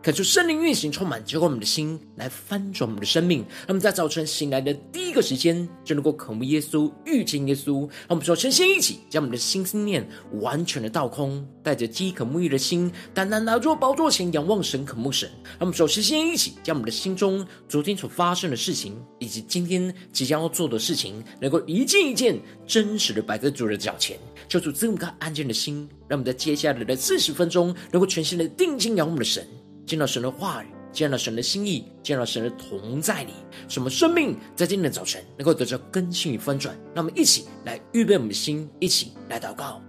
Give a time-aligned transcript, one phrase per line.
[0.00, 3.40] 恳求圣灵运行，充满浇灌我们的心，来翻转我们的生命。
[3.40, 7.80] 让我们在早晨醒来的第一个时间，就能够渴慕耶稣、遇见耶稣。
[7.80, 10.08] 让我们说，晨先一起将我们的心思念
[10.40, 15.28] 完全的倒空，带着饥渴沐浴的心，单单来到宝座前仰望神、渴慕神。
[15.44, 24.16] 让我们说，晨先一起将我们的心中昨天所发生的事情，以及今天即将要做的事情，能够一件一件真实的摆在主的脚前，
[24.48, 29.44] 求主赐我们个安静的心，让我们在接下来的四十分钟，能够全心的定睛仰望我们的神。
[29.88, 33.32] 见到神的话语，见到神的心意，见到神的同在里，
[33.68, 36.78] 什么生命在今天的早晨能够得到更新与翻转？
[36.94, 39.82] 那我们一起来预备我们的心，一起来祷告。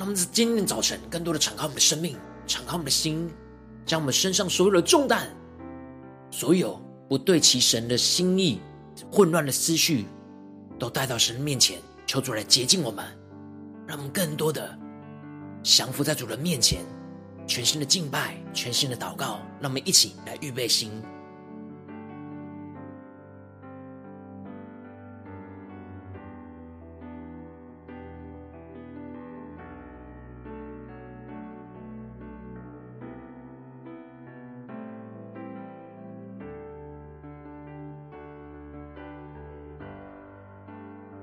[0.00, 3.30] 让我们在今天早晨更多的敞开我们的生命，敞开我们的心，
[3.84, 5.28] 将我们身上所有的重担、
[6.30, 8.62] 所有不对齐神的心意、
[9.12, 10.06] 混乱的思绪，
[10.78, 13.04] 都带到神的面前，求主来洁净我们，
[13.86, 14.74] 让我们更多的
[15.62, 16.80] 降服在主的面前，
[17.46, 19.38] 全新的敬拜，全新的祷告。
[19.60, 20.90] 让我们一起来预备心。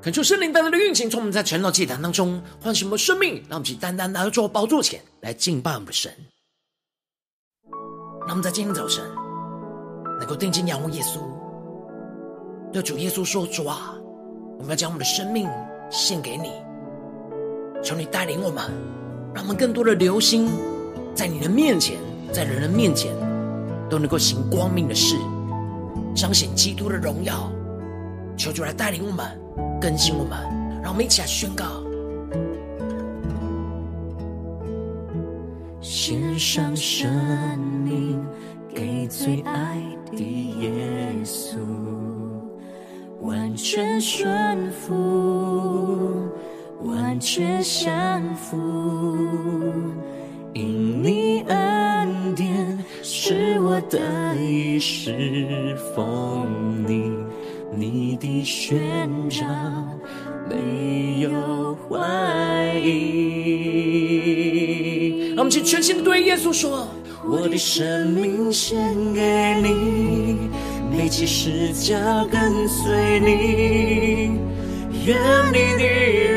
[0.08, 6.10] 恳求圣灵单单的运行，从我们在晨祷祭坛当中唤醒我们生命，让我们去单单来到主宝座前来敬拜我们的神。
[8.22, 9.04] 让我们在今天早晨
[10.18, 11.20] 能够定睛仰望耶稣，
[12.72, 13.26] 对主耶稣。
[13.26, 13.98] 说：“主啊，
[14.58, 15.46] 我们要将我们的生命
[15.92, 16.54] 献给你，
[17.84, 18.64] 求你带领我们，
[19.36, 20.50] 让我们更多的留心
[21.14, 21.98] 在你的面前，
[22.32, 23.14] 在人的面前
[23.90, 25.18] 都能够行光明的事，
[26.16, 27.52] 彰显基督的荣耀。
[28.38, 29.38] 求主来带领我们。”
[29.80, 30.38] 更新我们，
[30.82, 31.66] 让我们一起来宣告：
[35.82, 37.08] 献上生
[37.84, 38.20] 命
[38.74, 39.78] 给最爱
[40.12, 40.24] 的
[40.60, 41.58] 耶稣，
[43.22, 46.28] 完全顺服，
[46.82, 48.58] 完全降服，
[50.54, 56.48] 因你恩典使我得以侍奉
[56.88, 57.27] 你。
[57.80, 59.46] 你的宣召
[60.50, 63.68] 没有怀疑。
[65.36, 66.88] 让我们去全心的对耶稣说：
[67.24, 68.76] 我的生命献
[69.14, 70.50] 给你，
[70.98, 74.40] 背起十架跟随你，
[75.06, 75.16] 愿
[75.54, 75.84] 你的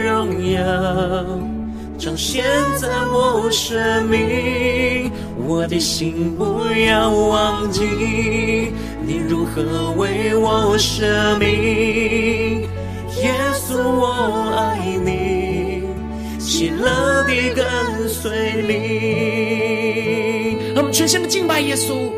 [0.05, 0.61] 荣耀
[1.97, 2.45] 彰显
[2.78, 5.11] 在我生命，
[5.50, 6.44] 我的心不
[6.87, 7.83] 要忘记。
[9.05, 12.69] 你如何为我舍命？
[13.21, 14.06] 耶稣，我
[14.56, 15.83] 爱你，
[16.39, 17.66] 喜乐地跟
[18.09, 18.77] 随你。
[20.77, 22.12] 我们全心的敬拜耶稣，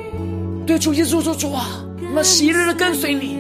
[0.67, 3.39] 对主耶稣说：“主啊，我们喜乐的跟随你，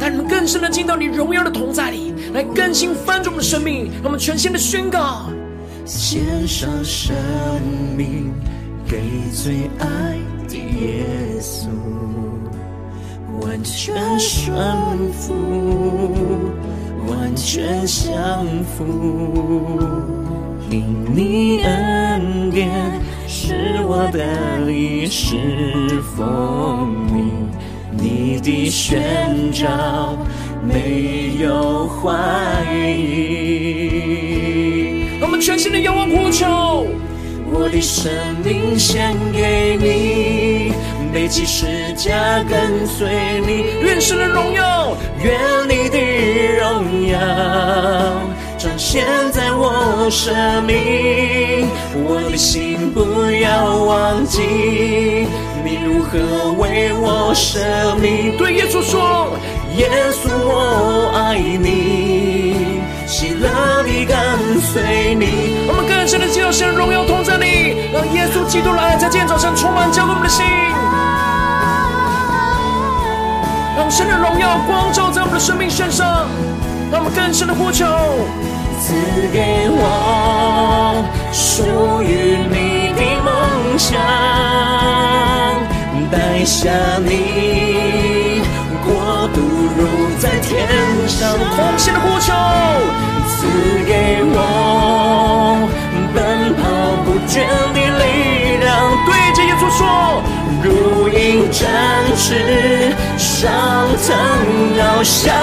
[0.00, 3.88] 带你们更深的进到你荣耀的同在里，来更新翻转我们的生命。
[4.02, 5.30] 我们全心的宣告，
[5.84, 7.14] 献上生
[7.96, 8.32] 命
[8.88, 9.02] 给
[9.32, 10.18] 最爱
[10.48, 11.04] 的耶
[11.40, 11.68] 稣。”
[13.40, 15.32] 完全顺服，
[17.08, 18.84] 完全降服，
[20.70, 22.68] 因你恩典
[23.26, 25.36] 是我得以侍
[26.16, 27.32] 奉你，
[27.96, 30.16] 你的宣召
[30.62, 32.12] 没有怀
[32.96, 32.98] 疑。
[35.20, 36.86] 我们全新的仰望呼求，
[37.52, 38.12] 我的生
[38.44, 40.72] 命献给你。
[41.10, 45.32] 背起十架跟随你，愿神的荣耀，愿
[45.66, 45.98] 你的
[46.60, 47.18] 荣耀
[48.58, 51.66] 彰显在我生命。
[51.94, 53.00] 我的心不
[53.40, 54.42] 要忘记，
[55.64, 57.58] 你如何为我舍
[58.02, 58.36] 命。
[58.36, 59.32] 对耶稣说，
[59.78, 65.67] 耶稣我爱你，喜乐地跟随你。
[66.08, 70.42] 我们更深的进入神的荣耀同在你，让耶稣基督的爱在今天早上充满浇灌我们的心。
[73.76, 76.26] 让神的荣耀光照在我们的生命身上，
[76.90, 77.84] 让我们更深的呼求，
[78.80, 78.94] 赐
[79.34, 84.00] 给我属于你的梦想，
[86.10, 86.70] 带下
[87.04, 87.47] 你
[97.38, 98.68] 跑不倦的力量，
[99.06, 99.80] 对着耶稣说，
[100.62, 101.68] 如鹰展
[102.16, 103.50] 翅，上
[104.06, 104.06] 腾
[104.76, 105.34] 翱翔。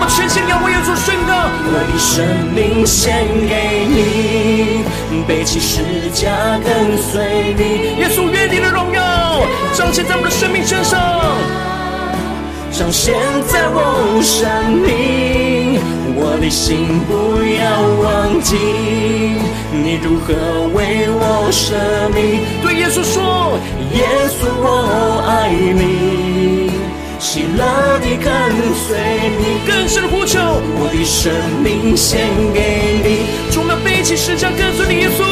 [0.00, 1.32] 我全心要为耶稣宣告，
[1.66, 2.24] 我的生
[2.54, 3.52] 命献给
[3.88, 4.84] 你，
[5.26, 5.82] 背起十
[6.12, 6.30] 架
[6.64, 7.62] 跟随你。
[8.00, 9.02] 耶稣，愿你的荣耀
[9.74, 10.98] 彰显在我们的生命身上，
[12.72, 13.14] 彰显
[13.46, 15.99] 在我生命。
[16.22, 17.64] 我的心不要
[18.02, 18.54] 忘记，
[19.72, 20.34] 你如何
[20.74, 21.74] 为我舍
[22.14, 22.44] 命。
[22.62, 23.58] 对耶稣说，
[23.94, 26.70] 耶稣我爱你，
[27.18, 28.30] 喜乐地跟
[28.74, 28.86] 随
[29.40, 29.64] 你。
[29.66, 30.38] 更深的呼求，
[30.78, 31.32] 我的生
[31.64, 35.24] 命献给你，充满背起十架跟随你耶稣。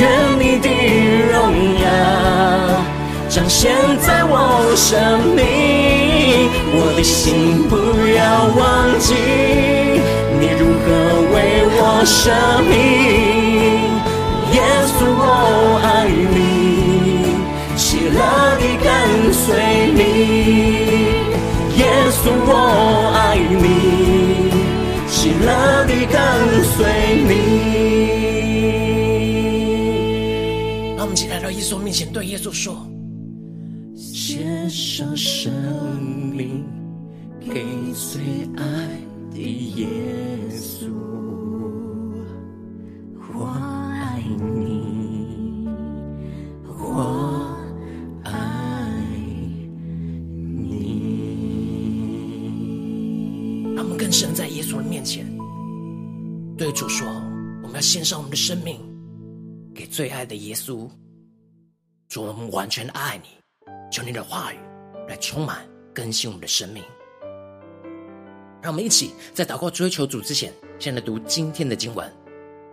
[0.00, 0.68] 愿你的
[1.32, 1.36] 荣
[1.82, 1.86] 耀
[3.38, 3.70] 彰显
[4.00, 5.40] 在我生命。
[6.74, 7.76] 我的心不
[8.10, 8.20] 要
[8.58, 9.14] 忘记，
[10.40, 10.86] 你如何
[11.32, 11.36] 为
[11.70, 12.18] 我舍
[12.66, 12.74] 命。
[14.50, 14.58] 耶
[14.90, 15.22] 稣我
[15.84, 15.86] 爱
[16.34, 16.36] 你，
[17.76, 18.18] 喜乐
[18.58, 18.86] 地跟
[19.32, 19.46] 随
[19.94, 20.02] 你。
[21.78, 22.50] 耶稣我
[23.14, 23.64] 爱你，
[25.06, 25.46] 喜乐
[25.86, 26.18] 地跟
[26.74, 26.74] 随
[27.22, 27.30] 你。
[30.96, 32.84] 让我们一起来到耶稣面前，对耶稣说。
[34.68, 35.50] 献上生
[36.02, 36.64] 命
[37.40, 38.62] 给最爱
[39.30, 39.40] 的
[39.76, 39.86] 耶
[40.50, 40.90] 稣，
[43.32, 44.22] 我爱
[44.54, 45.66] 你，
[46.66, 47.56] 我
[48.24, 48.30] 爱
[50.34, 51.02] 你。
[53.74, 55.24] 让我们更深在耶稣的面前，
[56.58, 57.08] 对主说：
[57.62, 58.76] 我们要献上我们的生命
[59.74, 60.86] 给最爱的耶稣，
[62.08, 63.37] 主，我们完全的爱你。
[63.90, 64.56] 求你的话语
[65.08, 66.82] 来充满更新我们的生命，
[68.62, 72.10] 让我们一起在祷告追求主之前，先来读今天的经文。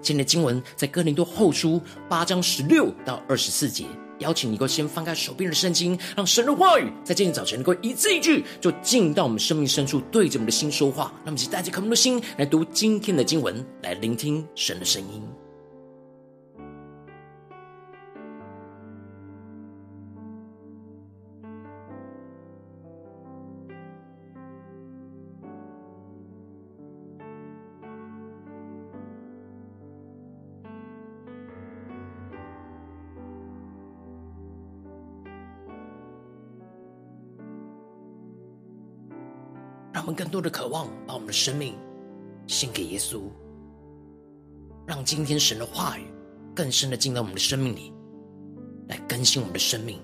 [0.02, 3.86] 今天的经文在哥林多后书八章十六到二十四节。
[4.20, 11.12] 邀请你够先翻开手边的圣经，让神的话语在今天早晨能够一字一句就进到我们生命深处，对着我们的心说话。
[11.26, 15.22] 让我们一起带着渴慕的心来读今天的经文，来聆听神的声音。
[40.06, 41.74] 我们更多的渴望把我们的生命
[42.46, 43.24] 献给耶稣，
[44.86, 46.04] 让今天神的话语
[46.56, 47.92] 更深的进到我们的生命里，
[48.88, 50.00] 来更新我们的生命。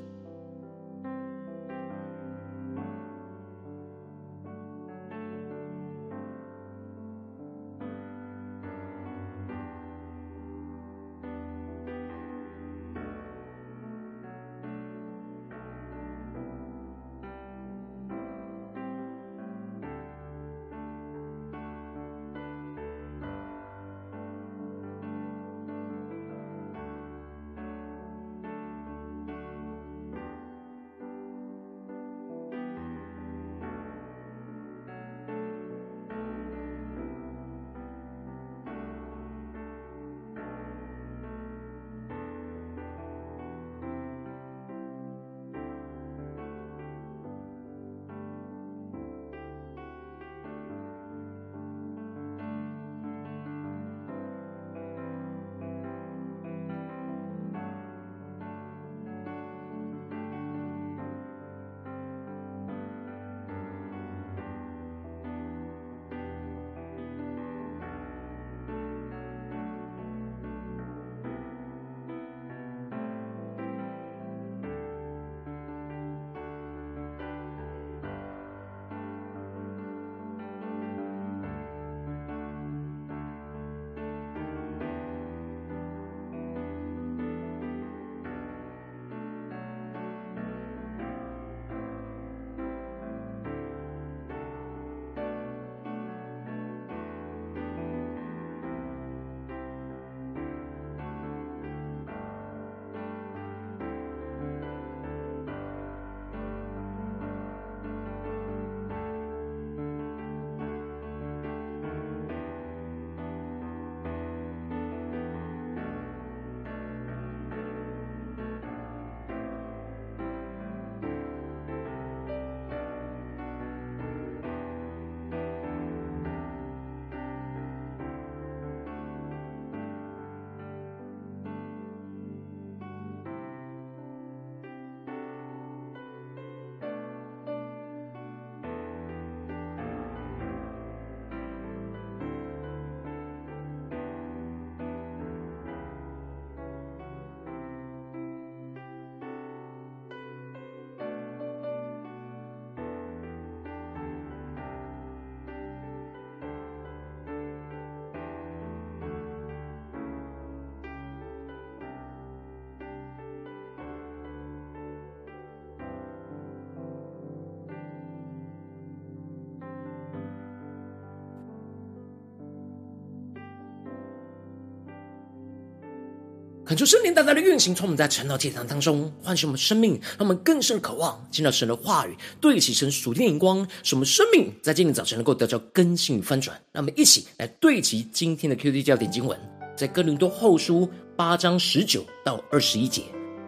[176.71, 186.57] 恳求圣灵大大的运行，从我们在晨祷祭坛当中唤醒我们生命，让我们更深渴望见到神的话语，对齐神属天的眼光，使我们生命在今天早晨能够得到更新与翻转。
[186.71, 189.37] 让我们一起来对齐今天的 QD 焦点经文，
[189.75, 193.01] 在哥林多后书八章十九到二十一节。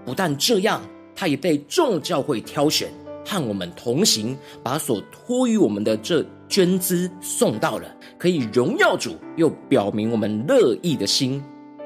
[0.06, 0.82] 不但这样，
[1.16, 2.92] 他也被众教会挑选，
[3.26, 7.88] 和我们同行，把所托于我们的这捐资送到了，
[8.20, 11.42] 可以荣耀主，又表明我们乐意的心。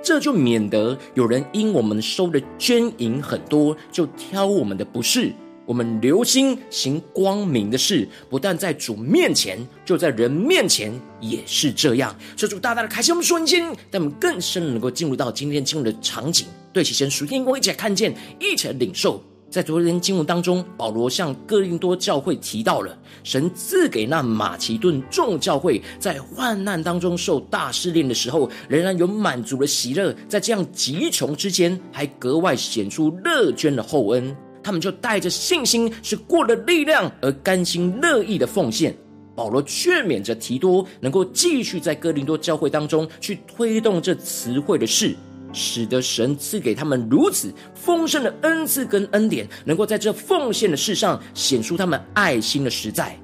[0.07, 5.33] 这就免得有人因我们收的捐银很多，就挑我们的不是。
[5.65, 12.15] 我们留心行光明的事，不但在主面前，就在人面前也是这样。
[12.37, 19.21] 求主大大的开心我们属灵心，让我们更深能够进入到今天进入的场景，对齐神属天光，一起来看见，一起来领受。
[19.49, 34.35] 在昨天经文当中，保罗向哥林多教会提到了神赐给那马其顿众教会，在患难当中受大试炼的时候，仍然有满足的喜乐，在这样极穷之间，还格外显出乐捐的厚恩。
[34.61, 38.93] 他们就带着信心，是过了力量而甘心乐意的奉献。
[39.33, 45.15] 保罗劝勉着提多，能够继续在哥林多教会当中去推动这词汇的事。
[45.53, 53.17] 使得神赐给他们如此丰盛的恩赐跟恩典，能够在这奉献的事上显出他们爱心的实在，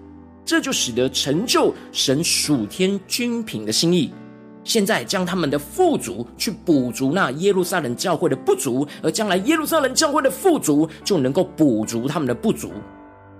[0.46, 4.12] 这就使得成就神属天君品的心意。
[4.63, 12.72] 现在将他们的富足去补足那耶路撒冷教会的不足，而将来耶路撒冷教会的富足就能够补足他们的不足。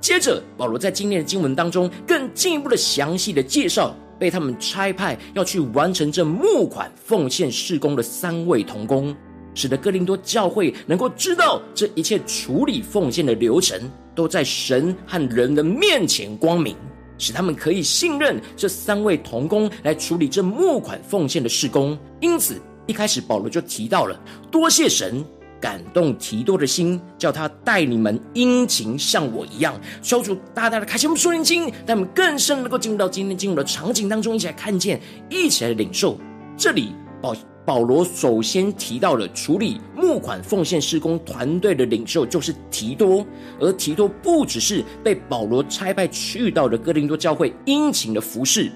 [0.02, 3.96] 接着，保罗在今天的经文当中更进一步的详细的介绍。
[4.20, 9.16] 被他们差派要去完成这募款奉献事工的三位同工，
[9.54, 13.80] 使得哥林多教会能够知道这一切处理奉献的流程
[14.16, 16.76] 都在神和人的面前光明，
[17.18, 21.98] 使他们可以信任这三位同工来处理这募款奉献的事工。
[22.20, 24.20] 因此，一开始保罗就提到了
[24.52, 25.24] 多谢神。
[25.64, 29.74] 感动提多的心，叫他带你们殷勤，像我一样。
[30.02, 36.18] 求主大大的开启我们属灵心，让我们更深能够进入到今天进入的场景当中，一起来看见，一起来领受。
[36.58, 37.34] 这里保
[37.66, 43.26] 保罗首先提到了处理募款奉献施工团队的领袖，就是提多。
[43.58, 48.70] 而提多不只是被保罗差派去到的哥林多教会殷勤的服侍，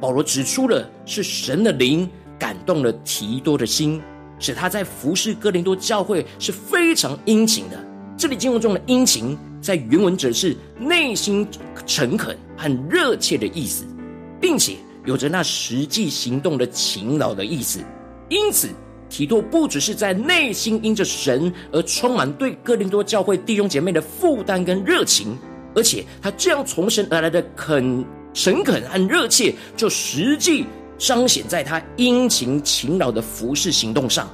[0.00, 4.02] 保罗指出了是神的灵感动了提多的心。
[4.38, 7.78] 使他在服侍哥林多教会是非常殷勤的。
[8.16, 11.46] 这里经文中的殷勤，在原文则是内心
[11.84, 13.84] 诚恳很热切的意思，
[14.40, 17.80] 并且有着那实际行动的勤劳的意思。
[18.28, 18.68] 因此，
[19.10, 25.36] 提多不只是在内心因着神而充满对哥林多教会弟兄姐妹的负担跟热情，
[25.74, 30.64] 而且他这样从神而来的肯诚恳和热切，就实际。
[30.96, 34.28] 彰显在他殷勤勤劳的服侍行动上，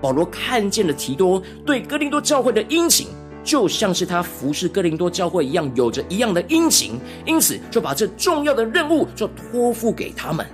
[0.00, 3.06] 保罗看见了提多对哥林多教会的殷勤，
[3.44, 10.44] 就像是他服侍哥林多教会一样，有着一样的殷勤，因此就把这重要的任务就托付给他们。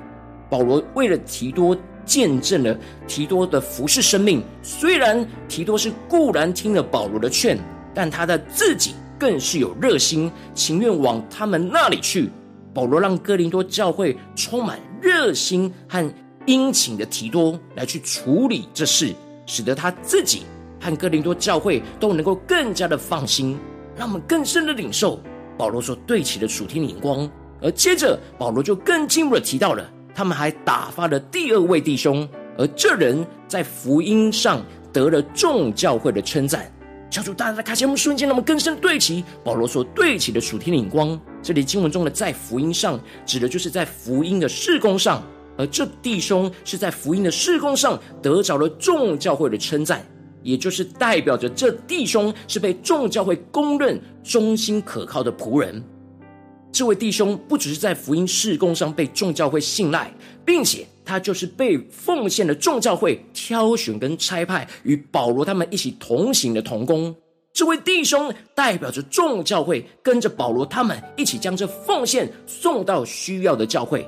[0.50, 2.74] 保罗为了提多见证了
[3.06, 7.58] 提多的服侍生命，虽然提多是固然听了保罗的劝，
[7.94, 12.30] 但他的自己更是有热心，情愿往他们那里去。
[12.72, 16.14] 保罗让哥林多教会充满热心和
[16.46, 19.14] 殷勤的提多来去处理这事，
[19.46, 20.42] 使得他自己
[20.80, 23.58] 和哥林多教会都能够更加的放心，
[23.96, 25.20] 让我们更深的领受
[25.56, 27.28] 保罗所对齐的属天的眼光。
[27.60, 36.72] 而接着保罗就更进一步的提到了，他们还打发了第二位弟兄，而这人在福音上得了众教会的称赞。
[37.18, 41.18] 求主大大的开启我们瞬间，让我们更深对齐保罗所对齐的属天的眼光。
[41.42, 45.22] 这里经文中的在福音上，指的就是在福音的事工上，
[45.56, 50.04] 而这弟兄是在福音的事工上得着了众教会的称赞，
[50.42, 55.82] 也就是代表着这弟兄是被众教会公认忠心可靠的仆人。
[56.70, 60.12] 这位弟兄不只是在福音事工上被众教会信赖，
[60.44, 67.14] 并且他就是被奉献的众教会挑选跟差派与保罗他们一起同行的同工。
[67.52, 74.06] 这位弟兄代表着众教会，跟着保罗他们一起将这奉献送到需要的教会。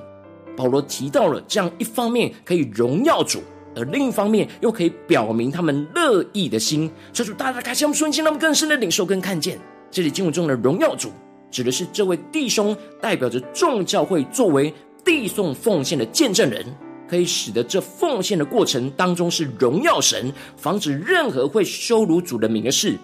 [0.57, 3.43] 保罗提到了这样一方面可以荣耀主，
[3.75, 6.89] 而另一方面又可以表明他们乐意的心。
[7.13, 9.59] 求主大大开启我们瞬间，让我们更深的领受跟看见。
[9.91, 11.11] 这里经文中的荣耀主，
[11.51, 14.73] 指的是这位弟兄代表着众教会作为
[15.05, 16.65] 递送奉献的见证人，
[17.09, 22.97] 可以使得这奉献的过程当中是荣耀神，防止任何会羞辱主的名的事。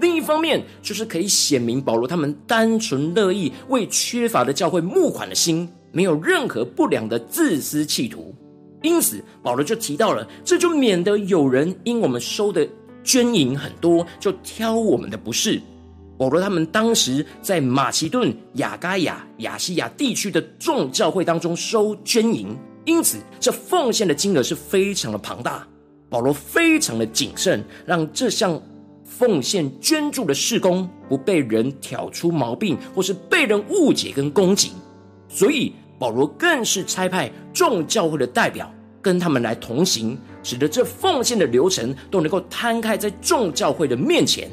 [0.00, 8.34] 另一方面，就是可以显明保罗他们单纯乐意为缺乏的教会募款的心，没有任何不良的自私企图。
[8.82, 12.66] 因此，保罗就提到了，这就免得有人因我们收的
[13.02, 15.60] 捐银很多，就挑我们的不是。
[16.18, 25.66] 保罗他们当时在马其顿、雅加亚、亚细亚地区的众教会当中收捐银，因此这奉献的金额是非常的庞大。
[26.08, 28.60] 保罗非常的谨慎，让这项
[29.04, 34.70] 奉献捐助的事工不被人挑出毛病，或是被人误解跟攻击。
[35.28, 44.48] 所以保罗更是差派众教会的代表跟他们来同行，使得这奉献的流程都能够摊开在众教会的面前。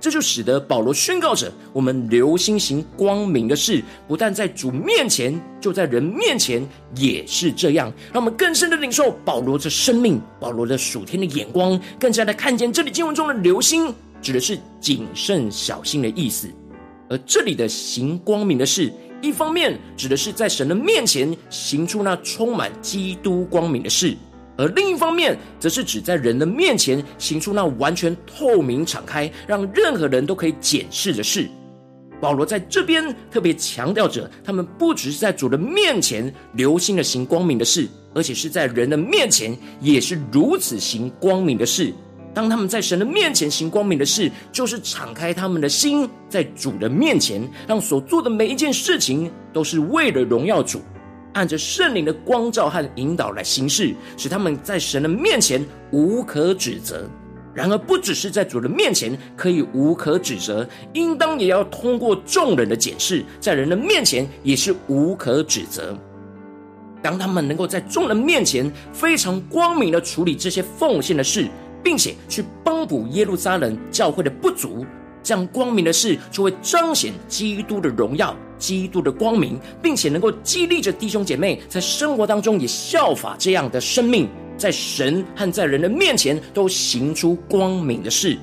[0.00, 7.92] 这就使得保罗宣告着：我们留心行光明的事，不但在主面前，就在人面前也是这样。
[8.12, 16.48] 让我们更深的领受保罗的生命，保罗的属天的眼光，更加的看见这里经文中的留心，指的是谨慎小心的意思。
[17.08, 24.16] 而这里的行光明的事，一方面指的是在神的面前行出那充满基督光明的事。
[24.58, 31.48] 而另一方面，则是指在人的面前行出那完全透明、敞开，让任何人都可以检视的事。
[32.20, 41.94] 保罗在这边特别强调着，他们不只是在主的面前留心的行光明的事，而且是在人的面前也是如此行光明的事。
[42.34, 50.82] 当他们在神的面前行光明的事，就是敞开他们的心，在主的面前，让所做的每一件事情都是为了荣耀主。
[51.34, 57.08] 按着圣灵的光照和引导来行事，使他们在神的面前无可指责。
[57.54, 65.96] 然而，不只是在主的面前可以无可指责，应当也要通过众人的检视，在人的面前也是无可指责。
[67.02, 71.48] 当他们能够在众人面前非常光明的处理这些奉献的事，
[71.82, 74.86] 并且去帮补耶路撒冷教会的不足。
[75.22, 88.36] 这样光明的事，就会彰显基督的荣耀、基督的光明，并且能够激励着弟兄姐妹在生活当中也效法这样的生命，在神和在人的面前都行出光明的事。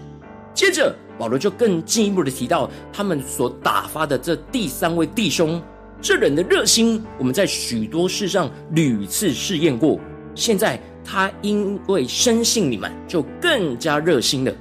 [0.54, 5.62] 接着，保罗就更进一步的提到，他们所打发的这第三位弟兄，
[6.02, 10.00] 这人的热心，我们在许多事上屡次试验过，
[10.34, 14.54] 现在他因为深信你们，就更加热心了。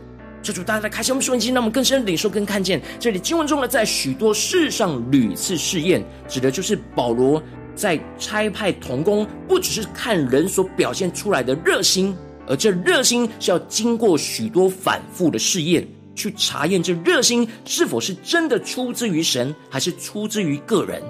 [0.44, 7.42] 这主大家来开启我们属灵心，让我们更深领受、更看见这里经文中的，在许多事上屡次试验，指的就是保罗
[7.74, 12.14] 在差派同工，不只是看人所表现出来的热心，
[12.46, 21.02] 而这热心是要经过许多反复的试验，去查验这热心是否是真的出自于神，还是出自于个人。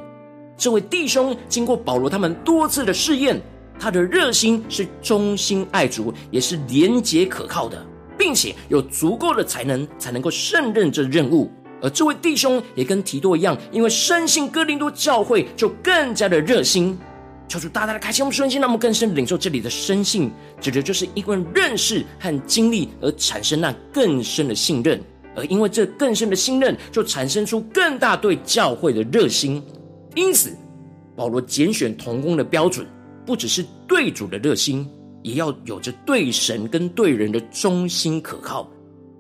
[0.56, 3.42] 这位弟兄经过保罗他们多次的试验，
[3.80, 7.84] 他的热心是忠心爱主，也是廉洁可靠的。
[8.24, 11.50] 并且有足够的才能，才能够胜任这任务。
[11.82, 16.96] 而这位弟兄也跟提多一样，因为深信哥林多教会，就更加的热心。
[17.46, 24.98] 求主大大的开启我们顺心，让我们更深领受这里的深信，指的就是因为认识和经历而产生那更深的信任。
[25.36, 29.62] 而因为这更深的信任，就产生出更大对教会的热心。
[30.14, 30.56] 因此，
[31.14, 32.86] 保罗拣选同工的标准，
[33.26, 34.88] 不只是对主的热心。
[35.24, 38.70] 也要有着对神跟对人的忠心可靠，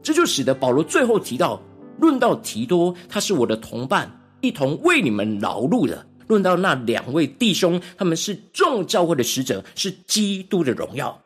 [0.02, 1.58] 这就使得保罗最后提到，
[1.98, 11.18] 论到提多，他是我的同伴，一同为你们劳碌的；论到那两位弟兄，他们是众教会的使者，是基督的荣耀。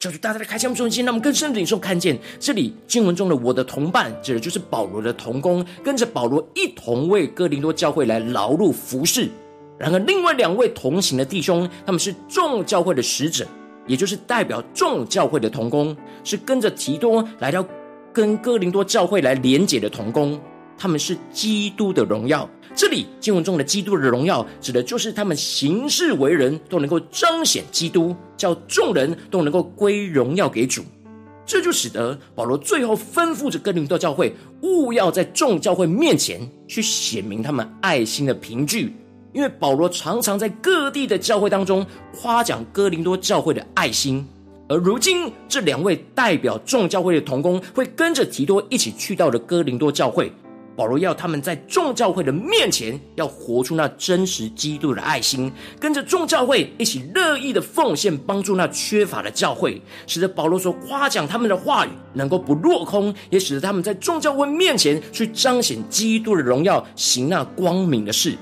[0.00, 9.30] 求主大大的开箱中心，让我们更深的领受看见这里经文中的我的同伴，指的就是保罗的同工，跟着保罗一同为哥林多教会来劳碌服侍。
[9.78, 13.46] 然而，另外两位同行的弟兄，他们是众教会的使者。
[13.86, 17.64] 也就是代表众教会的同工，是跟着提多来到
[18.12, 20.40] 跟哥林多教会来连结的同工，
[20.76, 22.48] 他们是基督的荣耀。
[22.74, 30.82] 这里经文中的基督的荣耀，指的就是他们行事为人都能够彰显基督，叫众人都能够归荣耀给主。
[31.46, 38.94] 这就使得保罗最后吩咐着哥林多教会，务要在众教会面前去显明他们爱心的凭据。
[39.34, 41.84] 因为保罗常常在各地的教会当中
[42.16, 44.26] 夸奖哥林多教会的爱心，
[44.68, 50.32] 而如今这两位代表众教会的同工会跟着提多一起去到了哥林多教会，
[50.76, 68.36] 保罗要他们在众教会的面前要活出那真实基督的爱心，跟着众教会一起乐意的奉献，帮助那缺乏的教会，使得保罗所夸奖他们的话语能够不落空，也使得他们在众教会面前去彰显基督的荣耀，行那光明的事。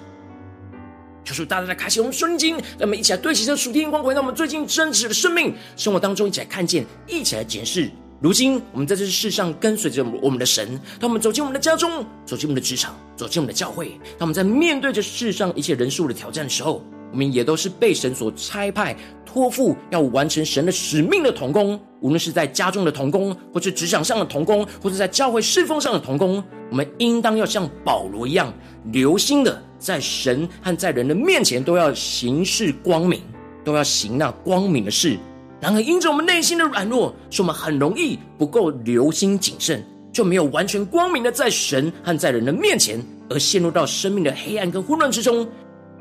[1.32, 7.90] 求主大大的开启我们圣经，让我们一起来对齐这属天光，回到我们最近真实的生命生活当中，一起来看见，一起来检视。
[8.20, 28.52] 如今我们在这世上跟随着我们的神，当我们走进我们的家中，走进我们的职场，走进我们的教会，当我们在面对着世上一切人数的挑战的时候，我们也都是被神所差派托付要完成神的使命的童工，无论是在家中的童工，或是职场上的童工，或者在教会侍奉上的童工，我们应当要像保罗一样，
[28.92, 33.20] 留心的在神和在人的面前都要行事光明，
[33.62, 35.18] 都要行那光明的事。
[35.60, 45.46] 然而，因着我们内心的软弱，使我们很容易不够留心谨慎，就没有完全光明的在神和在人的面前，而陷入到生命的黑暗跟混乱之中。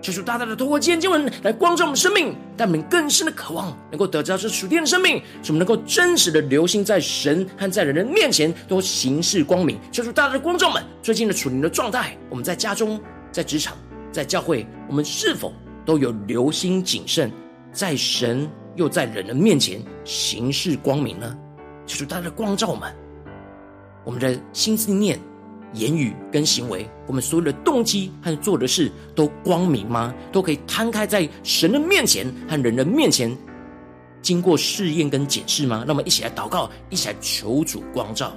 [0.01, 9.77] 求主大大的透过今天经文来光照我们生命，让我们更深的渴望能够得到这属天的生命，使我们能够真实的留心在神和在人的面前都行事光明。
[9.91, 12.99] 求主大大的光照们最近的属灵的状态，我们在家中、
[13.31, 13.77] 在职场、
[14.11, 15.53] 在教会，我们是否
[15.85, 17.31] 都有留心谨慎，
[17.71, 21.37] 在神又在人的面前行事光明呢？
[21.85, 22.91] 求主大大的光照们，
[24.03, 25.19] 我们的心思念。
[25.73, 30.13] 言语跟行为，我们所有的动机和做的事都光明吗？
[30.31, 33.35] 都可以摊开在神的面前和人的面前，
[34.21, 35.83] 经过试验跟检视吗？
[35.87, 38.33] 那么，一起来祷告，一起来求主光照。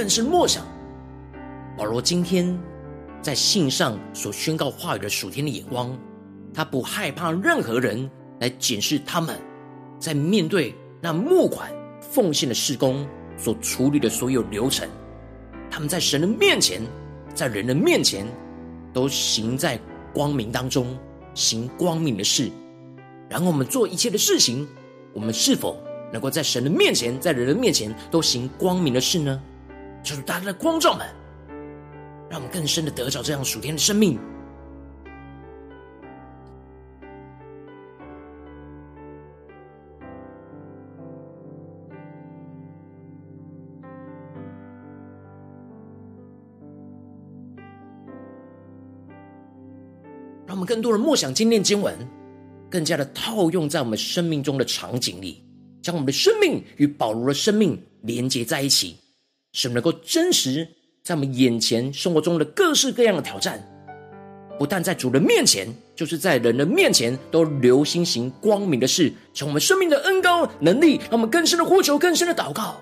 [0.00, 0.64] 更深默想，
[1.76, 2.58] 保罗今天
[3.20, 5.94] 在信上所宣告话语的属天的眼光，
[6.54, 8.10] 他不害怕任何人
[8.40, 9.38] 来检视他们
[9.98, 14.88] 在面对那募款奉献的事工所处理的所有流程，
[15.70, 16.80] 他们在神的面前，
[17.34, 18.26] 在人的面前，
[18.94, 19.78] 都行在
[20.14, 20.96] 光明当中，
[21.34, 22.50] 行光明的事。
[23.28, 24.66] 然后我们做一切的事情，
[25.12, 25.76] 我们是否
[26.10, 29.38] 能够在神的面前，在人的面前都行光明的事呢？
[30.02, 31.06] 就是大家的光照们，
[32.28, 34.18] 让我们更深的得着这样属天的生命。
[50.46, 51.96] 让我们更多人默想今天经文，
[52.68, 55.44] 更加的套用在我们生命中的场景里，
[55.80, 58.96] 将我们的生命与保罗的生命连接在一起。
[59.52, 60.66] 使我们能够真实
[61.02, 63.62] 在我们眼前生活中的各式各样的挑战，
[64.58, 72.80] 不但在主的面前，就是在人的面前，都留心行光明的事，从我们生命的恩高能力，让我们更深的呼求，更深的祷告。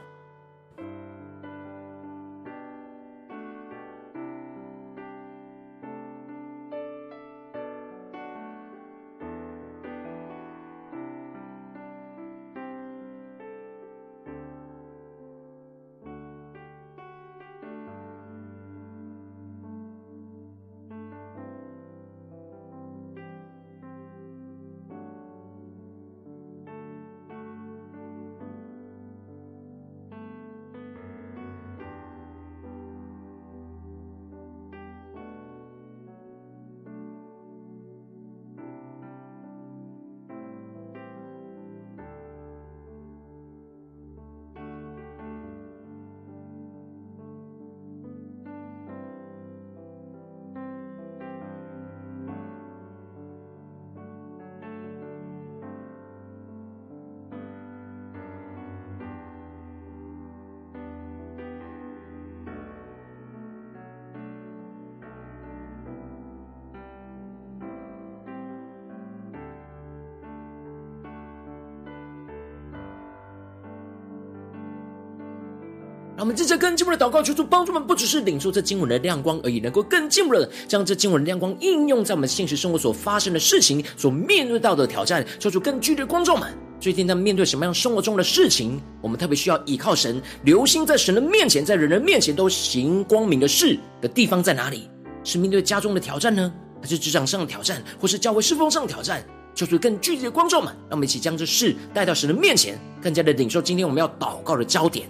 [76.18, 85.24] 让我们接着更进一步的祷告，求主帮助我们，不只是领受这经文的亮光而已，能够更进一步的将这经文的亮光应用在我们现实生活所发生的事情、所面对到的挑战。
[85.38, 94.90] 求主更具体的光照们，最近在面对什么样生活中的事情，我们特别需要依靠神，留心在神的面前，在人的面前都行光明的事的地方在哪里？
[95.22, 96.52] 是面对家中的挑战呢，
[96.82, 99.24] 还是职场上的挑战，或是教会侍奉上的挑战？
[99.54, 105.08] 求主更具体的光照们，让我们一起将这事带到神的面前，更加的领受今天我们要祷告的焦点。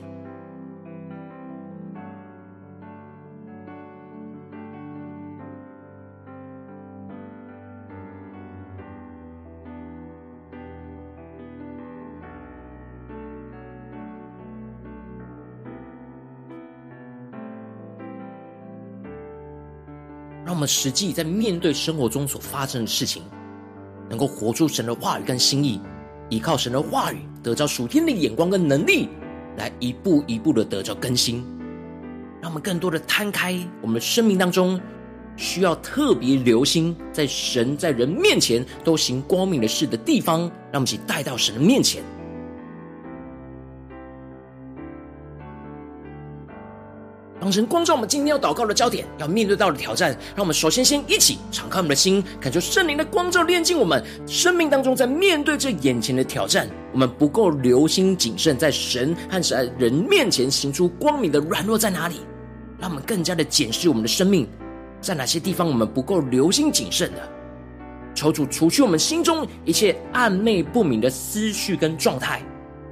[20.69, 23.23] 实际在面对生活中所发生的事情，
[24.09, 25.81] 能够活出神的话语跟心意，
[26.29, 29.09] 依靠神的话语，得着属天的眼光跟能力，
[29.57, 31.43] 来一步一步的得着更新。
[32.41, 34.81] 让我们更多的摊开我们的生命当中，
[35.37, 42.03] 需要特别留心，在神在人面前都行光明的事的地方，让我们一起带到神的面前。
[47.41, 50.11] 让神光照我们今天要祷告的焦点，要面对到的挑战。
[50.35, 54.95] 让我们首先先一起敞开我们的心，感受圣灵的光照，炼净我们生命当中。
[54.97, 62.17] 在面对这眼前的挑战，我们不够留心谨慎，在神和神人面前行出光明的软弱在哪里？
[62.79, 64.49] 让我们更加的检视我们的生命。
[65.01, 67.21] 在哪些地方我们不够留心谨慎的？
[68.17, 72.43] 求主除去我们心中一切暧昧不明的思绪跟状态，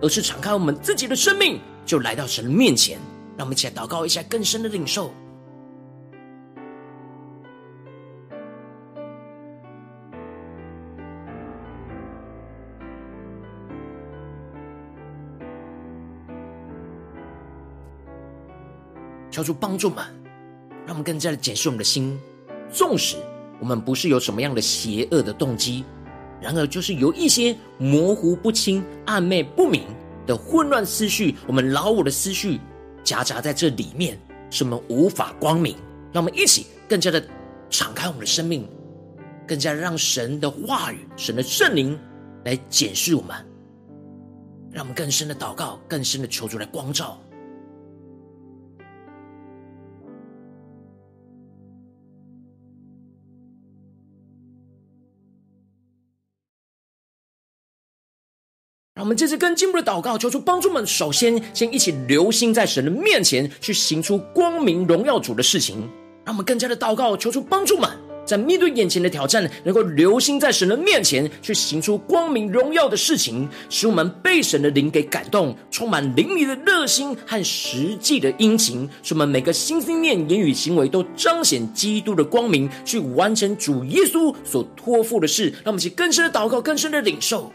[0.00, 2.96] 而是敞开我们自己的生命，就来到神的面前。
[3.37, 5.12] 让我们一起来祷告一下更深的领受。
[19.31, 20.05] 求主帮助们。
[20.87, 22.16] 让我们更加的检视我们的心，
[22.70, 23.16] 纵使
[23.59, 25.85] 我们不是有什么样的邪恶的动机，
[26.40, 29.83] 然而就是有一些模糊不清、暧昧不明
[30.29, 32.61] 的混乱思绪，我们老我的思绪
[33.07, 34.19] 夹杂在这里面，
[34.51, 35.77] 使我们无法光明。
[36.12, 37.23] 让我们一起更加的
[37.71, 38.69] 敞开我们的生命，
[39.47, 41.97] 更加让神的话语、神的圣灵
[42.45, 43.37] 来检视我们，
[44.73, 47.21] 让我们更深的祷告，更深的求主来光照。
[59.07, 60.85] 我们这次更进一步的祷告，求出帮助们。
[60.85, 65.88] 首先，先一起留心在神的面前，去行出光明荣耀主的事情。
[66.25, 67.88] 让我们更加的祷告，求出帮助们，
[68.27, 85.45] 在面对眼前的挑战，能够留心在神的面前，去行出光明荣耀的事情，使我们被神的灵给感动，充满灵里的热心和实际的殷勤，使我们每个心思念、言语、行为都彰显基督的光明，去完成主耶稣所托付的事。
[85.62, 87.53] 让我们一起更深的祷告，更深的领受。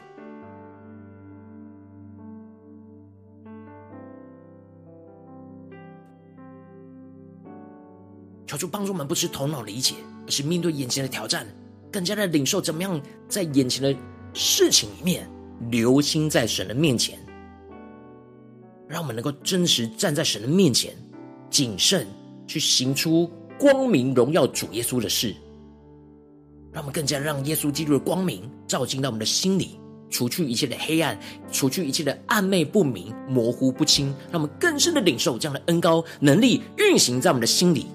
[8.52, 9.96] 求主帮助我们，不是头脑理解，
[10.28, 11.48] 而是面对眼前的挑战，
[11.90, 13.98] 更加的领受怎么样在眼前的
[14.34, 15.26] 事情里面
[15.70, 17.18] 留心在神的面前，
[18.90, 20.94] 让我们能够真实站在神的面前，
[21.50, 22.06] 谨慎
[22.46, 25.34] 去行出光明荣耀主耶稣的事，
[26.74, 31.18] 让我们更加让耶稣基督的光明照进到我们的心里，除去一切的黑暗，
[31.54, 37.88] 除去一切的暧昧不明、模糊不清，让我们更深的领受这样的恩高能力运行在我们的心里。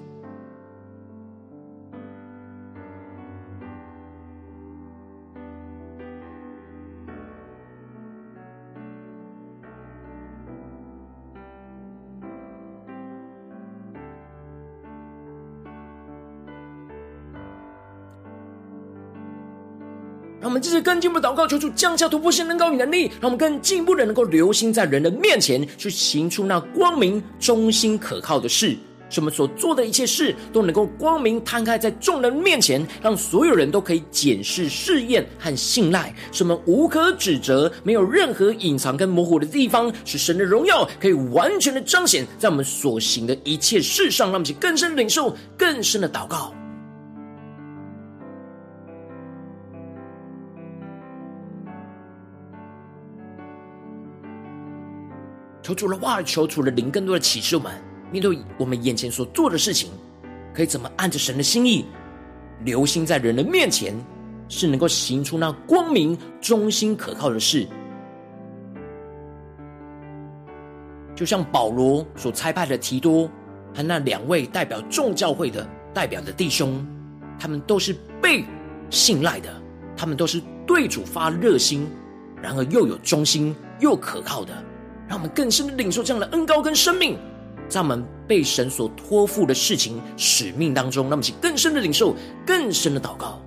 [20.57, 28.75] 们继续更进一步祷告，求主降下突破性能高与能力，让我们更进一步的能够留心在人的面前，去行出那光明、忠心、可靠的事。
[29.09, 36.13] 使我们所做的一切事都能够光明摊开在众人面前，让所有人都可以检视、试验和信赖。
[36.31, 44.27] 使我们无可指责，没有任何隐藏跟模糊的地方，使神的荣耀可以完全的彰显在我们所行的一切事上。
[44.27, 46.56] 让我们去更深领受、更深的祷告。
[55.67, 57.73] 求主的话语，求主的灵，更多的启示我们，
[58.09, 59.91] 面对我们眼前所做的事情，
[60.53, 61.85] 可以怎么按着神的心意，
[62.63, 63.93] 留心在人的面前，
[64.47, 67.67] 是能够行出那光明、忠心、可靠的事。
[71.13, 73.29] 就像保罗所差派的提多
[73.75, 76.81] 和那两位代表众教会的代表的弟兄，
[77.37, 78.45] 他们都是被
[78.89, 79.53] 信赖的，
[79.97, 81.85] 他们都是对主发热心，
[82.41, 84.63] 然而又有忠心又可靠的。
[85.07, 87.17] 让我们更深的领受这样的恩高跟生命，
[87.69, 92.15] 在我们被神所托付的事情使命当中，让我们去更深的领受，
[92.45, 93.41] 更深的祷告。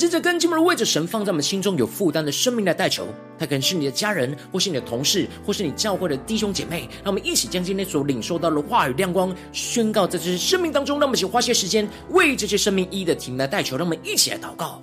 [0.00, 3.06] 接着跟进我们为着神放在我们心中有负担的生命来代求，
[3.38, 6.88] 他可能是你的家人，或是你的同事，或是你教会的弟兄姐妹。
[7.04, 10.98] 让我们一起将今天所领受到的话语亮光宣告在这些生命当中。
[10.98, 13.76] 让我们一起花些时间为这些生命一一的停来代求。
[13.76, 14.82] 让我们一起来祷告。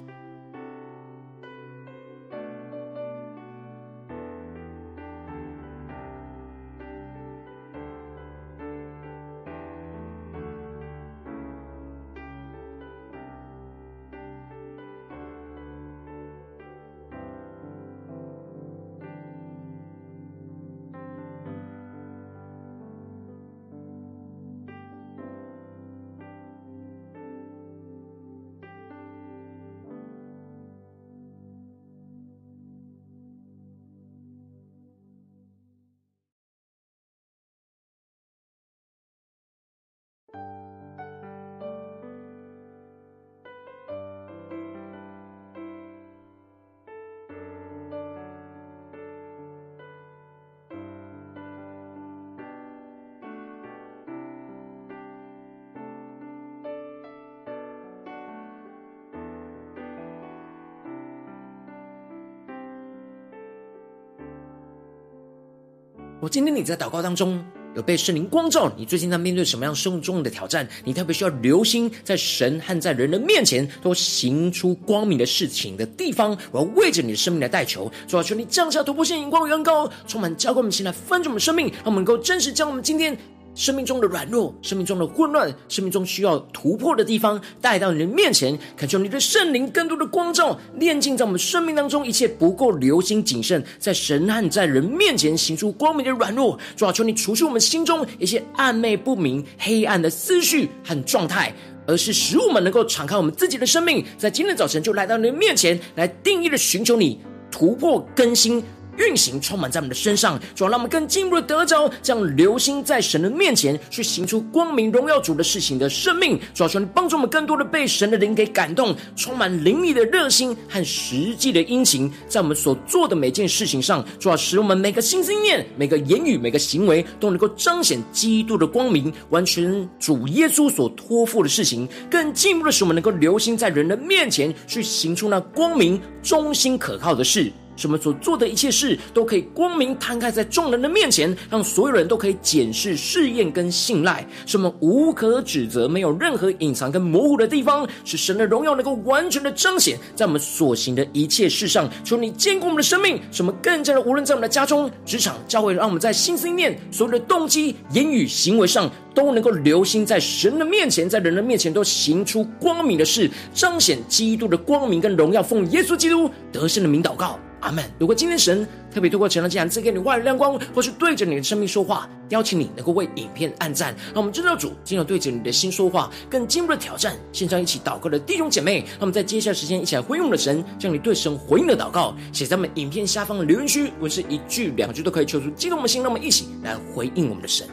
[66.19, 67.39] 我今天你在祷告当中
[67.75, 70.67] 有被圣灵光照，你最近在面对什么样生活中的挑战？
[70.83, 76.35] 你特别需要留心，在神和在人的面前都行出光明的事情的地方。
[76.51, 83.15] 我要为着你的生命来代求，主啊，求你降下突破性眼光的恩膏，充满浇灌我们心来翻转我们生命，让我们能够真实将我们今天。
[83.57, 96.55] 生命中的软弱，生命中的混乱，生命中需要突破的地方，带到你的面前，恳求你的圣灵更多的光照，炼净在我们生命当中一切不够留心谨慎，在神和在人面前行出光明的软弱。
[96.75, 101.51] 主啊，求你除去我们心中一些暧昧不明、黑暗的思绪和状态，
[101.87, 108.63] 而是使我们能够敞开我们自己的生命，在今天早晨就来到你的面前，来定义的寻求你突破更新。
[108.97, 116.39] 运行充满在我们的身上，主要让我们更进一步的得着这样留心在神的面前去行出光明荣耀主的事情的生命。
[116.53, 131.87] 主要求你帮助我们更多的被神的灵给感动，充满灵力的热心和实际的殷勤，在我们所做的每件事情上，主要使我们每个心思念、每个言语、每个行为都能够彰显基督的光明，完全主耶稣所托付的事情。
[132.09, 137.51] 更进一步的使我们能够留心在人的面前去行出那光明、忠心、可靠的事。
[137.77, 144.27] 什么所做的一切事都可以光明摊开在众人的面前，让所有人都可以检视、试验跟信赖。
[144.45, 151.89] 什么无可指责，没有任何隐藏跟模糊的地方，使神的荣耀能够完全的彰显在我们所行的一切事上。
[152.03, 165.43] 求你坚固我们的生命，什么更加的无论在我们的家中、职场、教会，让我们在心思念、所有的动机、言语、行为上都能够留心在神的面前，在人的面前都行出光明的事，彰显基督的光明跟荣耀。
[165.43, 167.39] 奉耶稣基督得胜的名祷告。
[167.61, 167.83] 阿门。
[167.99, 177.15] 如果今天神特别透过《晨祷祭坛》赐给你话语亮光，或是对着你的生命说话，邀请你能够为影片按赞，让我们知道主经常对着你的心说话，更进一步的挑战。
[177.31, 187.67] 线上一起祷告的弟兄姐妹，让我们在接下来时间一起来回应我们的神，将你对神回应的祷告写在我们影片下方的留言区，文字一句两句都可以求出激动我们的心，让我们一起来回应我们的神。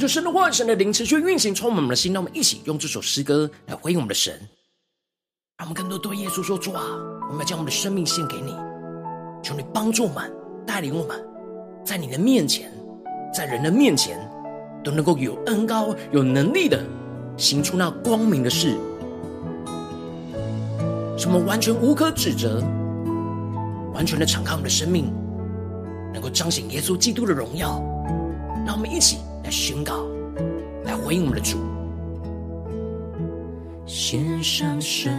[0.00, 2.10] 求神的话、神的灵持续运行，充满我们的心。
[2.10, 4.32] 让我们一起用这首诗歌来回应我们的神，
[5.58, 6.82] 让我们更多对耶稣说：“主啊，
[7.28, 8.56] 我们要将我们的生命献给你，
[9.42, 10.32] 求你帮助我们，
[10.66, 11.22] 带领我们，
[11.84, 12.72] 在你的面前，
[13.34, 14.18] 在人的面前，
[14.82, 16.82] 都能够有恩高、有能力的
[17.36, 18.78] 行出那光明的事，
[21.18, 22.62] 使我们完全无可指责，
[23.92, 25.12] 完全的敞开我们的生命，
[26.10, 27.82] 能够彰显耶稣基督的荣耀。
[28.64, 29.18] 让我们一起。”
[29.50, 30.06] 来宣告，
[30.84, 31.58] 来回应我们的主，
[33.84, 35.12] 献上生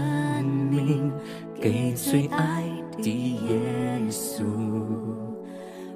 [0.72, 1.12] 命
[1.60, 2.64] 给最爱
[3.02, 3.60] 的耶
[4.10, 4.46] 稣，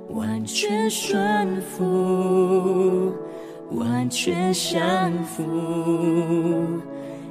[0.09, 3.13] 完全顺服，
[3.71, 5.41] 完全降服，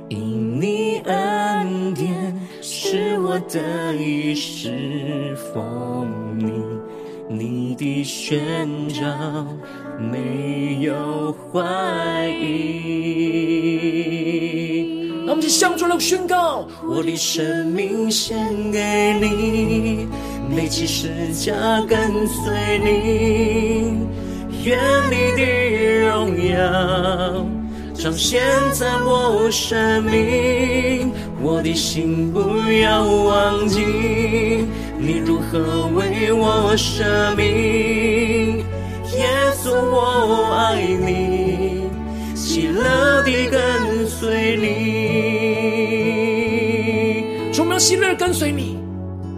[0.09, 6.74] 因你恩典使我得以侍奉你。
[7.29, 9.05] 你的宣召
[9.99, 12.85] 没有怀疑。
[15.25, 18.37] 那我们就向主来宣告：我的生命献
[18.70, 20.07] 给你，
[20.55, 21.55] 背起十架
[21.89, 24.07] 跟随你，
[24.64, 24.79] 愿
[25.11, 25.43] 你的
[26.07, 26.55] 荣耀
[27.95, 28.43] 彰显
[28.73, 31.11] 在我生命。
[31.41, 32.41] 我的心不
[32.83, 33.81] 要忘记，
[34.99, 37.05] 你如何为我舍
[37.37, 38.59] 命。
[39.17, 39.27] 耶
[39.63, 41.85] 稣，我爱你，
[42.35, 44.65] 喜乐地跟随你。
[47.53, 48.77] 求我们喜乐跟随你，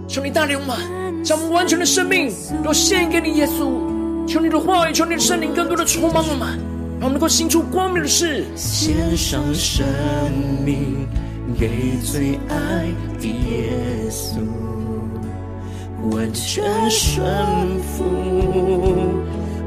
[0.08, 0.76] 求你带领我们，
[1.22, 2.32] 将我们完全的生命
[2.64, 3.68] 都献给你，耶稣。
[4.26, 6.58] 求你的话语，求你的圣灵更多的充满我们，
[6.98, 9.84] 让我们能够行出光明的事，献上生
[10.64, 11.06] 命。
[11.58, 12.86] 给最爱
[13.18, 13.72] 的耶
[14.10, 14.40] 稣，
[16.10, 17.24] 完全顺
[17.80, 18.04] 服，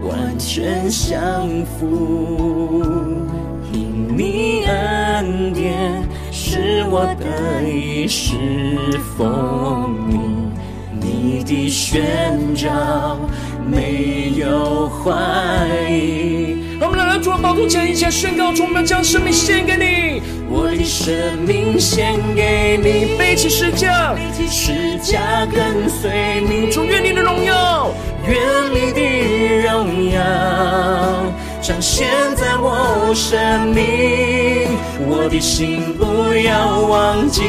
[0.08, 3.16] 完全降服。
[3.74, 8.36] 因你恩典，是我得以侍
[9.18, 10.20] 奉你。
[11.02, 13.18] 你的宣召
[13.66, 16.39] 没有怀疑。
[17.20, 20.22] 们来到主的宝座前，一起宣告：主，我们将生命献给你。
[20.50, 21.14] 我的生
[21.46, 24.16] 命献给你，背起十架，
[24.50, 26.72] 十架跟随你。
[26.72, 27.92] 主，愿你的荣耀，
[28.26, 28.38] 愿
[28.74, 29.02] 你的
[29.68, 30.22] 荣耀
[31.62, 34.70] 彰显在我生命。
[35.08, 37.44] 我的心不要忘记，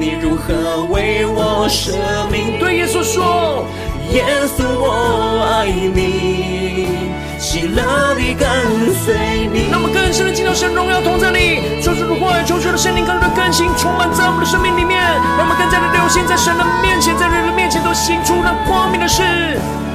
[0.00, 1.92] 你如何为我舍
[2.32, 2.58] 命。
[2.58, 3.66] 对耶稣说，
[4.12, 4.24] 耶
[4.56, 7.07] 稣我爱你。
[7.48, 8.46] 喜乐地跟
[8.92, 15.00] 随你，那么更深的进到神荣耀同在里，求主的话语，求主的圣灵更多的更新，充满在我们的生命里面，
[15.38, 19.22] 让我们更加的流行在神的面前，在人的面前都行出那光明的事，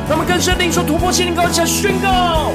[0.09, 2.49] 让我们更深的领受突破心灵高墙宣告，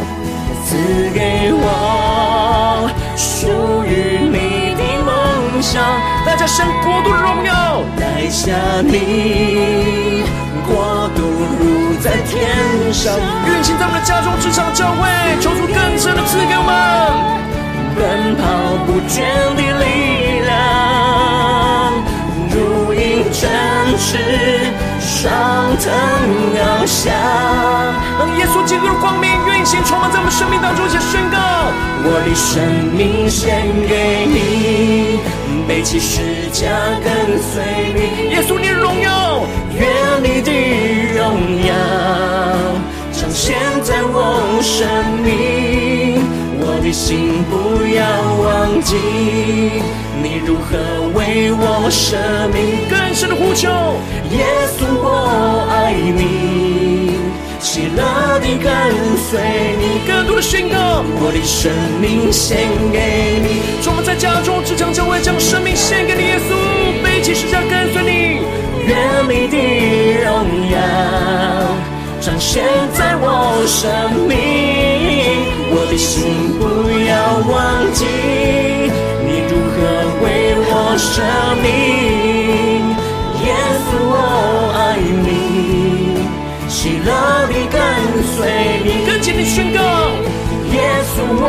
[0.66, 0.74] 赐
[1.14, 3.46] 给我属
[3.86, 5.80] 于你的梦想，
[6.26, 8.50] 带着神国度的荣耀，带下
[8.82, 10.24] 你。
[10.68, 11.22] 国度
[11.58, 12.46] 如在天
[12.92, 13.16] 上，
[13.46, 15.08] 运行在我们的家中、职场、教会，
[15.40, 16.70] 求主更深的赐给我们
[17.96, 19.24] 奔跑不倦
[19.56, 20.52] 的力量，
[22.52, 23.48] 如鹰展
[23.96, 24.20] 翅，
[25.00, 25.32] 上
[25.80, 25.90] 腾
[26.54, 27.10] 翱翔。
[28.18, 31.38] 让耶稣基督的光明运行充满在我们生命当中，一起宣告：
[32.04, 32.60] 我的生
[32.92, 35.18] 命献给你，
[35.66, 36.68] 背起十架
[37.02, 37.62] 跟随
[37.94, 38.30] 你。
[38.34, 39.27] 耶稣，你的荣耀，
[44.68, 44.86] 生
[45.24, 46.20] 命。
[46.60, 47.54] 我的心不
[47.96, 48.04] 要
[48.44, 48.46] 忘
[48.82, 48.92] 记，
[50.22, 50.76] 你如何
[51.16, 52.16] 为我舍
[52.52, 52.84] 命。
[52.90, 53.64] 更深的呼求，
[54.30, 54.44] 耶
[54.76, 57.16] 稣，我爱你，
[57.58, 58.68] 喜乐地跟
[59.16, 59.40] 随
[59.80, 59.84] 你。
[60.06, 63.48] 更多的宣告，我的生命献给你。
[63.82, 66.52] 从我们在家中、职场、教会，将生命献给你，耶稣，
[67.02, 68.12] 背起十架跟随你。
[68.88, 68.94] 愿
[69.28, 69.56] 你的
[70.24, 70.30] 荣
[70.67, 70.67] 耀
[72.20, 72.64] 彰显
[72.94, 73.86] 在我生
[74.26, 74.36] 命。
[75.70, 76.62] 我的心不
[77.06, 77.56] 要忘
[77.94, 78.04] 记，
[79.24, 79.76] 你如何
[80.22, 80.26] 为
[80.66, 81.22] 我舍
[81.62, 81.66] 命。
[83.44, 83.48] 耶
[83.86, 84.14] 稣，我
[84.74, 85.28] 爱你，
[86.68, 87.08] 喜乐
[87.48, 87.76] 地跟
[88.34, 88.36] 随
[88.84, 88.86] 你。
[89.06, 89.78] 跟紧你宣告，
[90.72, 90.76] 耶
[91.14, 91.42] 稣，我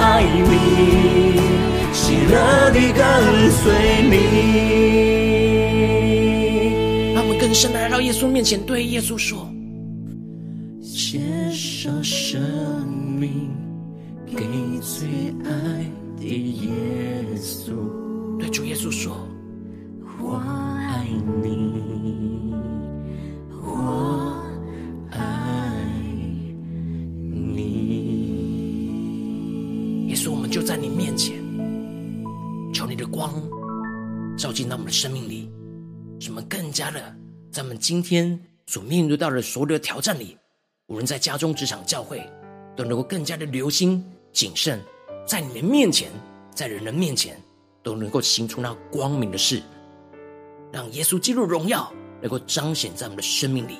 [0.00, 0.52] 爱你，
[1.92, 2.34] 喜乐
[2.70, 3.00] 地跟
[3.50, 3.62] 随
[4.10, 4.12] 你。
[7.14, 9.48] 让我们更深的来到耶稣面前，对耶稣说：
[16.36, 16.70] 耶
[17.36, 17.72] 稣，
[18.38, 19.26] 对主耶稣说
[20.20, 21.06] ：“我爱
[21.42, 22.54] 你，
[23.62, 24.34] 我
[25.10, 25.18] 爱
[27.18, 27.68] 你。”
[30.08, 31.36] 耶稣，我们就在你面前，
[32.72, 33.34] 求你的光
[34.36, 35.50] 照进到我们的生命里，
[36.20, 37.14] 使我们更加的
[37.50, 40.36] 在我们今天所面对到的所有的挑战里，
[40.86, 42.22] 无论在家中、职场、教会，
[42.76, 44.04] 都能够更加的留心。
[44.32, 44.80] 谨慎，
[45.24, 46.10] 在你们面前，
[46.54, 47.40] 在人的面前，
[47.82, 49.62] 都能够行出那光明的事，
[50.72, 53.78] 让耶稣进入荣耀能够彰显在我们的生命里。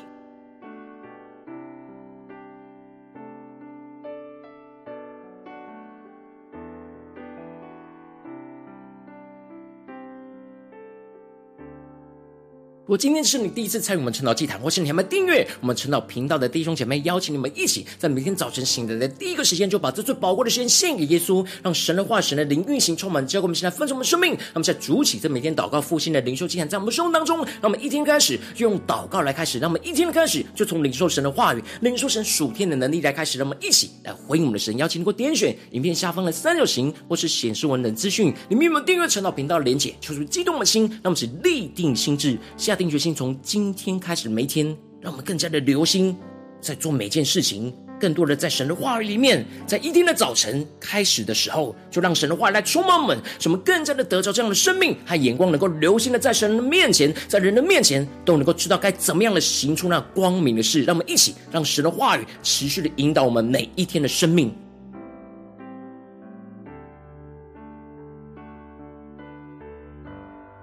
[12.93, 24.37] 果今天是你第一次参与我们晨祷祭坛，或是你还没订阅我们晨祷频道的弟兄姐妹，邀请你们一起在每天早晨醒来的第一个时间，就把这最宝贵的时间献给耶稣，让神的话、神的灵运行充满，交给我们现在分盛我们生命。
[24.53, 34.77] 那么在主起这每天祷告复兴的灵修祭坛，在我们生活当中，让我们一天开始就用祷告来开始，让我们一天的开始就从领受神的话语、领受神属天的能力来开始，让我们一起来回应我们的神。
[34.77, 39.95] 邀请你给我点选影片下方的三角形，或是显示文的资讯，里面有没有订阅晨祷频道的连结？
[39.99, 43.41] 求主激动我们的心，让我们是立定心志，下定决心从。
[43.43, 44.67] 今天开始，每一天，
[45.01, 46.17] 让我们更加的留心，
[46.61, 60.83] 在做每件事情，更多的在神的话语里面，在一天的早晨开始的时候，就让神的话语来充满我们，使我们更加的得着这样的生命和眼光，能够留心的在神的面前，在人的面前，都能够知道该怎么样的行出那光明的事。
[60.83, 64.53] 让我们一起，让神的话语持续的引导我们每一天的生命。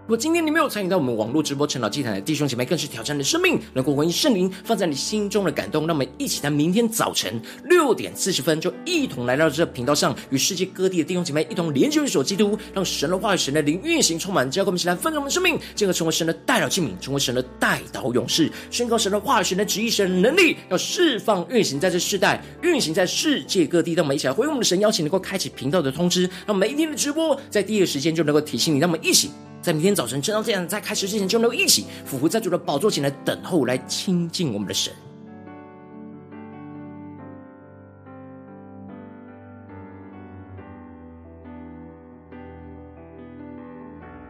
[0.09, 5.85] 如果今天你没有参与到我们网络直播晨祷祭坛的弟兄姐妹，更是挑战你的生命，能够回应圣灵放在你心中的感动。
[5.85, 23.93] 让我们一起在明天早晨六点四十分，就一同来到这频道上，与世界各地的弟兄姐妹一同连接、一所基督，让神的话语、神的灵运行充满，交给我们一起来分盛我们的生命，进而成为神的代祷器皿，成为神的代祷勇士，宣告神的话语、神的旨意、神的能力，要释放运行在这世代，运行在世界各地。
[23.93, 28.79] 让我们一起来回应我们的神，邀请能够开启频道的通知，让每一天的直播在第一时间就能够提醒你。
[28.79, 29.29] 让我们一起。
[29.61, 34.93] 在明天早晨，正当这样，在开始之前，就能够一起俯伏在主的宝座前来等候，来亲近我们的神。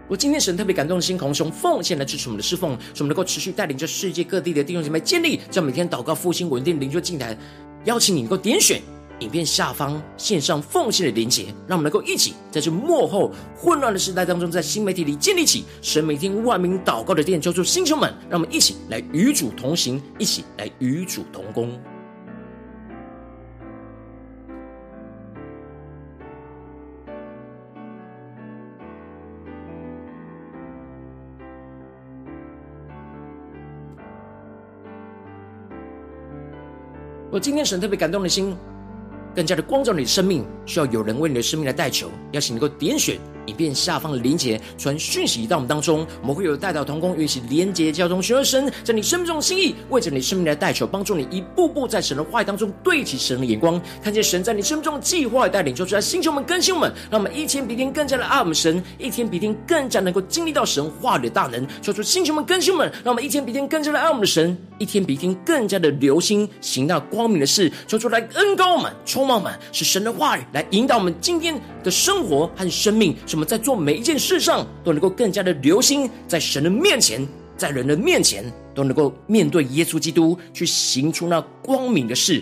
[0.08, 7.38] 我今天神特别感动心，同时用奉献来支持我们的侍奉，使我们能够持续带领着世界各地的弟兄姐妹建立这样每天祷告复兴稳定灵修祭坛。
[7.86, 8.82] 邀请你能够点选。
[9.20, 21.80] 影片下方线上奉献的连结，让我们能够一起在这幕后混乱的时代当中，在新媒体里建立起神每天万名祷告的殿，叫做弟兄们，让我们一起来与主同行，一起来与主同工。
[37.32, 38.58] 我今天神特别感动的心。
[39.36, 77.28] 更加的光照你的生命，需要有人为你的生命来代求，邀请能够点选影片下方的连结，传讯息到我们当中，我们会有代祷同工，一起连结交通，寻求神在你生命中的心意，为着你生命来代求，帮助你一步步在神的话语当中对齐神的眼光，看见神在你生命中的计划带领，就在星球们更新我们，让我们一天比一天更加的爱我们神，一天比一天更加能够经历到神话语的大能，说出星球们更新我们，让我们一天比一天更加的爱我们的神，一天比一天更加的留心行那光明的事，求出来恩膏我们，充满我们，是神的话语来引导我们今天的生活和生命，使我们在做每一件事上都能够更加的留心，在神的面前，
[77.58, 82.42] 在人的面前都能够面对耶稣基督，去行出那光明的事，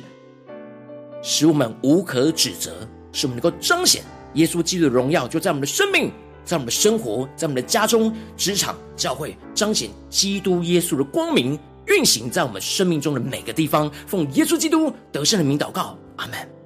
[1.23, 2.71] 使我们无可指责，
[3.11, 4.03] 使我们能够彰显
[4.35, 6.11] 耶稣基督的荣耀，就在我们的生命，
[6.45, 11.57] 在我们的生活，在我们的家中、职场、教会，彰显基督耶稣的光明。
[11.87, 13.91] 运行在我们生命中的每个地方。
[14.05, 16.56] 奉耶稣基督得胜的名祷告，阿门。